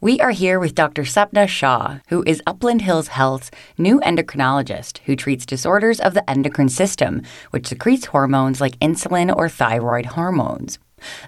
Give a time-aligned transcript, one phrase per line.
[0.00, 1.02] We are here with Dr.
[1.02, 6.68] Sapna Shah, who is Upland Hills Health's new endocrinologist who treats disorders of the endocrine
[6.68, 10.78] system, which secretes hormones like insulin or thyroid hormones.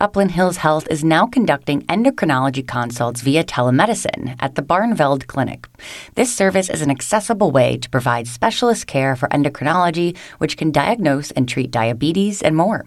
[0.00, 5.68] Upland Hills Health is now conducting endocrinology consults via telemedicine at the Barneveld Clinic.
[6.16, 11.30] This service is an accessible way to provide specialist care for endocrinology, which can diagnose
[11.30, 12.84] and treat diabetes and more.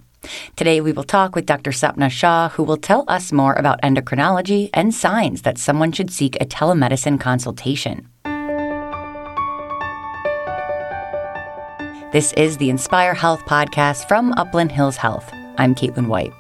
[0.55, 1.71] Today, we will talk with Dr.
[1.71, 6.35] Sapna Shah, who will tell us more about endocrinology and signs that someone should seek
[6.35, 8.07] a telemedicine consultation.
[12.11, 15.29] This is the Inspire Health podcast from Upland Hills Health.
[15.57, 16.33] I'm Caitlin White.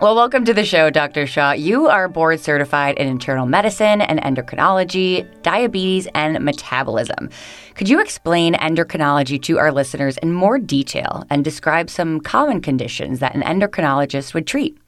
[0.00, 1.26] Well, welcome to the show, Dr.
[1.26, 1.52] Shah.
[1.52, 7.28] You are board certified in internal medicine and endocrinology, diabetes, and metabolism.
[7.74, 13.18] Could you explain endocrinology to our listeners in more detail and describe some common conditions
[13.18, 14.78] that an endocrinologist would treat?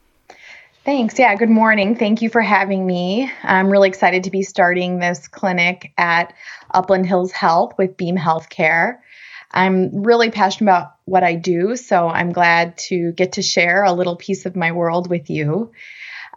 [0.87, 1.19] Thanks.
[1.19, 1.95] Yeah, good morning.
[1.95, 3.31] Thank you for having me.
[3.43, 6.33] I'm really excited to be starting this clinic at
[6.71, 8.97] Upland Hills Health with Beam Healthcare.
[9.53, 13.93] I'm really passionate about what I do, so I'm glad to get to share a
[13.93, 15.73] little piece of my world with you.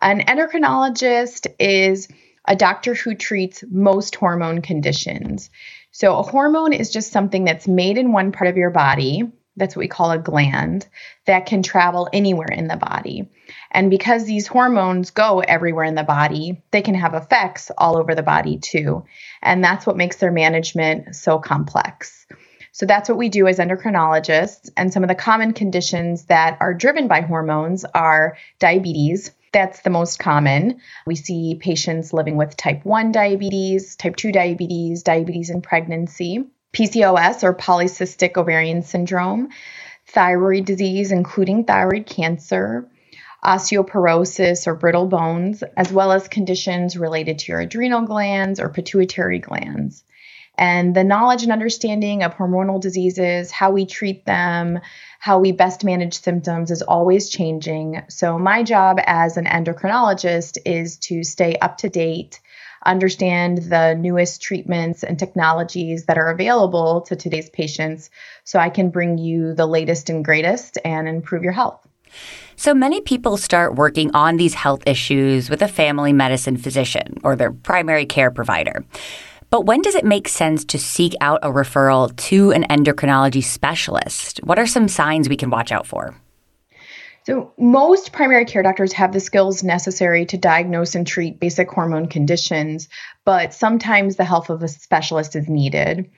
[0.02, 2.10] An endocrinologist is
[2.48, 5.50] a doctor who treats most hormone conditions.
[5.92, 9.32] So, a hormone is just something that's made in one part of your body.
[9.56, 10.86] That's what we call a gland
[11.26, 13.30] that can travel anywhere in the body.
[13.72, 18.14] And because these hormones go everywhere in the body, they can have effects all over
[18.14, 19.06] the body too.
[19.42, 22.28] And that's what makes their management so complex.
[22.76, 24.70] So that's what we do as endocrinologists.
[24.76, 29.32] And some of the common conditions that are driven by hormones are diabetes.
[29.54, 30.82] That's the most common.
[31.08, 37.46] We see patients living with type 1 diabetes, type 2 diabetes, diabetes in pregnancy, PCOS
[37.46, 39.52] or polycystic ovarian syndrome,
[40.08, 42.90] thyroid disease, including thyroid cancer,
[43.42, 49.40] osteoporosis or brittle bones, as well as conditions related to your adrenal glands or pituitary
[49.40, 50.04] glands.
[50.58, 54.80] And the knowledge and understanding of hormonal diseases, how we treat them,
[55.20, 58.04] how we best manage symptoms is always changing.
[58.10, 62.40] So, my job as an endocrinologist is to stay up to date,
[62.86, 68.10] understand the newest treatments and technologies that are available to today's patients
[68.44, 71.86] so I can bring you the latest and greatest and improve your health.
[72.56, 77.36] So many people start working on these health issues with a family medicine physician or
[77.36, 78.86] their primary care provider.
[79.56, 84.40] But when does it make sense to seek out a referral to an endocrinology specialist?
[84.44, 86.14] What are some signs we can watch out for?
[87.24, 92.10] So, most primary care doctors have the skills necessary to diagnose and treat basic hormone
[92.10, 92.90] conditions,
[93.24, 96.12] but sometimes the help of a specialist is needed.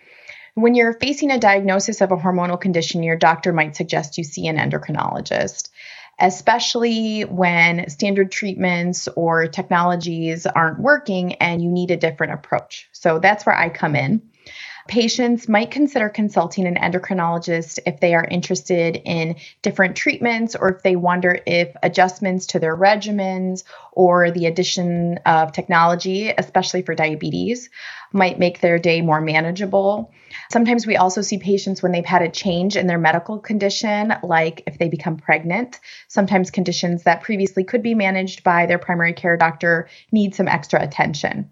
[0.56, 4.48] When you're facing a diagnosis of a hormonal condition, your doctor might suggest you see
[4.48, 5.70] an endocrinologist
[6.20, 12.90] especially when standard treatments or technologies aren't working and you need a different approach.
[12.92, 14.22] So that's where I come in.
[14.88, 20.82] Patients might consider consulting an endocrinologist if they are interested in different treatments or if
[20.82, 27.70] they wonder if adjustments to their regimens or the addition of technology, especially for diabetes,
[28.14, 30.12] might make their day more manageable.
[30.52, 34.64] Sometimes we also see patients when they've had a change in their medical condition, like
[34.68, 35.80] if they become pregnant.
[36.08, 40.82] Sometimes conditions that previously could be managed by their primary care doctor need some extra
[40.82, 41.50] attention.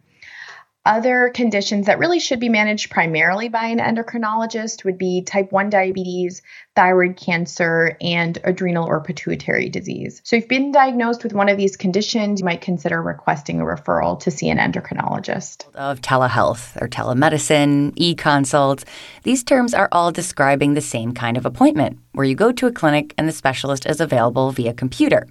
[0.85, 5.71] Other conditions that really should be managed primarily by an endocrinologist would be type 1
[5.71, 6.43] diabetes,
[6.75, 10.21] thyroid cancer, and adrenal or pituitary disease.
[10.23, 13.63] So, if you've been diagnosed with one of these conditions, you might consider requesting a
[13.63, 15.65] referral to see an endocrinologist.
[15.73, 18.85] Of telehealth or telemedicine, e consults,
[19.23, 22.71] these terms are all describing the same kind of appointment where you go to a
[22.71, 25.25] clinic and the specialist is available via computer.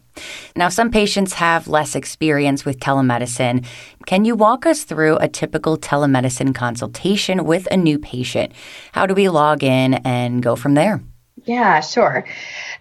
[0.57, 3.65] Now, some patients have less experience with telemedicine.
[4.07, 8.53] Can you walk us through a typical telemedicine consultation with a new patient?
[8.93, 11.03] How do we log in and go from there?
[11.45, 12.25] Yeah, sure.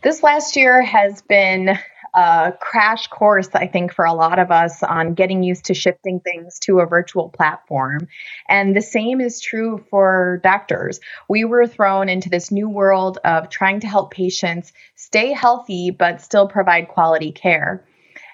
[0.04, 1.78] This last year has been
[2.14, 6.20] a crash course, I think, for a lot of us on getting used to shifting
[6.20, 8.08] things to a virtual platform.
[8.48, 11.00] And the same is true for doctors.
[11.28, 16.22] We were thrown into this new world of trying to help patients stay healthy but
[16.22, 17.86] still provide quality care.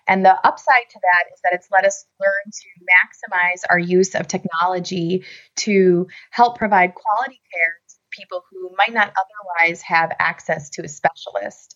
[0.07, 4.15] And the upside to that is that it's let us learn to maximize our use
[4.15, 5.23] of technology
[5.57, 10.87] to help provide quality care to people who might not otherwise have access to a
[10.87, 11.75] specialist.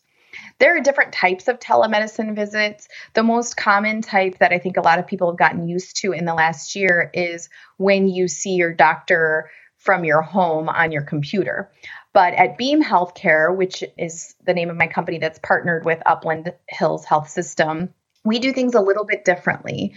[0.60, 2.88] There are different types of telemedicine visits.
[3.14, 6.12] The most common type that I think a lot of people have gotten used to
[6.12, 11.02] in the last year is when you see your doctor from your home on your
[11.02, 11.72] computer.
[12.14, 16.54] But at Beam Healthcare, which is the name of my company that's partnered with Upland
[16.70, 19.94] Hills Health System, we do things a little bit differently.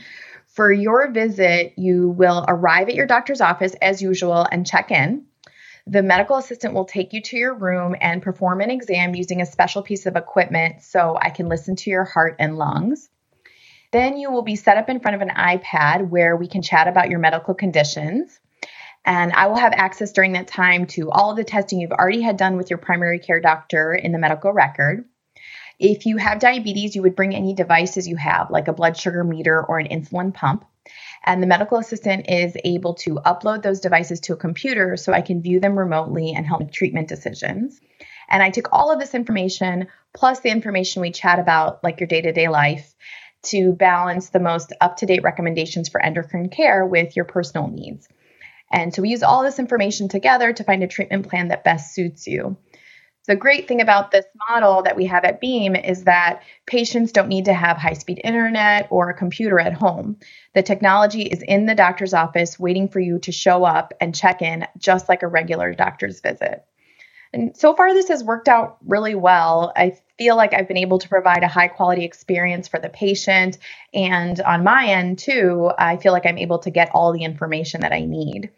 [0.48, 5.26] For your visit, you will arrive at your doctor's office as usual and check in.
[5.88, 9.46] The medical assistant will take you to your room and perform an exam using a
[9.46, 13.08] special piece of equipment so I can listen to your heart and lungs.
[13.92, 16.88] Then you will be set up in front of an iPad where we can chat
[16.88, 18.40] about your medical conditions.
[19.04, 22.20] And I will have access during that time to all of the testing you've already
[22.20, 25.04] had done with your primary care doctor in the medical record.
[25.78, 29.22] If you have diabetes, you would bring any devices you have, like a blood sugar
[29.22, 30.64] meter or an insulin pump.
[31.26, 35.22] And the medical assistant is able to upload those devices to a computer so I
[35.22, 37.80] can view them remotely and help treatment decisions.
[38.28, 42.06] And I took all of this information, plus the information we chat about, like your
[42.06, 42.94] day to day life,
[43.44, 48.08] to balance the most up to date recommendations for endocrine care with your personal needs.
[48.72, 51.94] And so we use all this information together to find a treatment plan that best
[51.94, 52.56] suits you.
[53.26, 57.28] The great thing about this model that we have at Beam is that patients don't
[57.28, 60.18] need to have high speed internet or a computer at home.
[60.54, 64.42] The technology is in the doctor's office waiting for you to show up and check
[64.42, 66.64] in, just like a regular doctor's visit.
[67.32, 69.72] And so far, this has worked out really well.
[69.76, 73.58] I feel like I've been able to provide a high quality experience for the patient.
[73.92, 77.80] And on my end, too, I feel like I'm able to get all the information
[77.80, 78.50] that I need.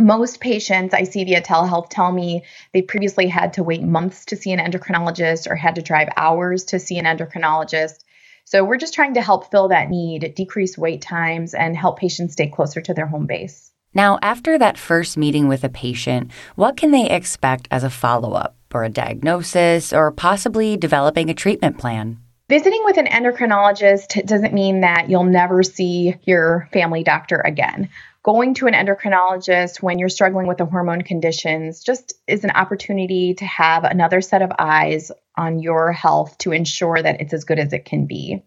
[0.00, 2.42] Most patients I see via telehealth tell me
[2.72, 6.64] they previously had to wait months to see an endocrinologist or had to drive hours
[6.66, 7.98] to see an endocrinologist.
[8.46, 12.32] So we're just trying to help fill that need, decrease wait times, and help patients
[12.32, 13.70] stay closer to their home base.
[13.92, 18.32] Now, after that first meeting with a patient, what can they expect as a follow
[18.32, 22.18] up or a diagnosis or possibly developing a treatment plan?
[22.50, 27.88] Visiting with an endocrinologist doesn't mean that you'll never see your family doctor again
[28.22, 33.34] going to an endocrinologist when you're struggling with the hormone conditions just is an opportunity
[33.34, 37.58] to have another set of eyes on your health to ensure that it's as good
[37.58, 38.42] as it can be.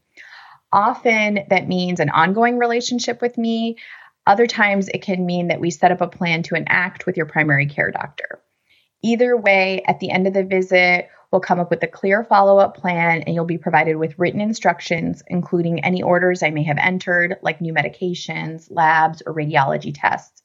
[0.72, 3.78] Often that means an ongoing relationship with me.
[4.28, 7.26] Other times it can mean that we set up a plan to enact with your
[7.26, 8.40] primary care doctor.
[9.02, 12.60] Either way, at the end of the visit, We'll come up with a clear follow
[12.60, 16.78] up plan and you'll be provided with written instructions, including any orders I may have
[16.78, 20.44] entered, like new medications, labs, or radiology tests.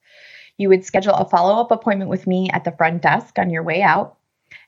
[0.56, 3.62] You would schedule a follow up appointment with me at the front desk on your
[3.62, 4.16] way out.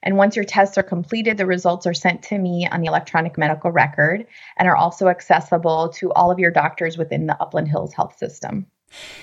[0.02, 3.38] And once your tests are completed, the results are sent to me on the electronic
[3.38, 4.26] medical record
[4.58, 8.66] and are also accessible to all of your doctors within the Upland Hills Health System.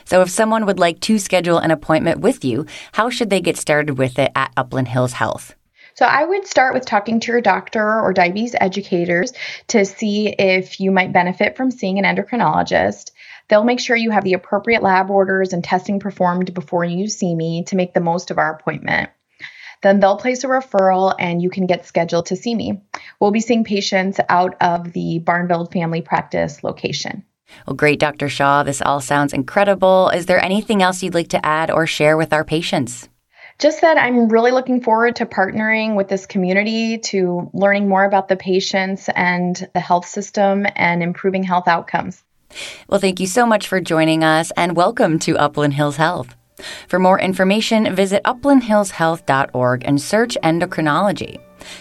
[0.03, 3.55] So, if someone would like to schedule an appointment with you, how should they get
[3.55, 5.53] started with it at Upland Hills Health?
[5.97, 9.33] So I would start with talking to your doctor or diabetes educators
[9.69, 13.09] to see if you might benefit from seeing an endocrinologist.
[13.47, 17.33] They'll make sure you have the appropriate lab orders and testing performed before you see
[17.33, 19.09] me to make the most of our appointment.
[19.81, 22.79] Then they'll place a referral and you can get scheduled to see me.
[23.19, 27.23] We'll be seeing patients out of the Barneveld Family Practice location.
[27.65, 28.29] Well, great, Dr.
[28.29, 28.61] Shah.
[28.61, 30.09] This all sounds incredible.
[30.09, 33.09] Is there anything else you'd like to add or share with our patients?
[33.59, 38.27] Just that I'm really looking forward to partnering with this community to learning more about
[38.27, 42.23] the patients and the health system and improving health outcomes.
[42.87, 46.35] Well, thank you so much for joining us and welcome to Upland Hills Health.
[46.87, 51.39] For more information, visit uplandhillshealth.org and search endocrinology.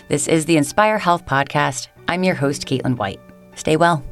[0.09, 1.89] This is the Inspire Health Podcast.
[2.09, 3.21] I'm your host, Caitlin White.
[3.55, 4.05] Stay well.